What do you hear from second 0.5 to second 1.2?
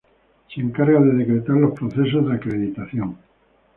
encarga de